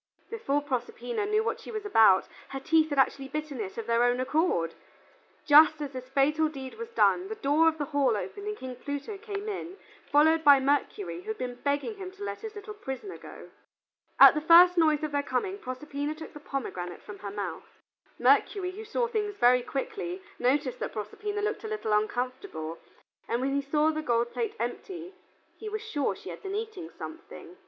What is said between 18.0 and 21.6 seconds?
Mercury, who saw things very quickly, noticed that Proserpina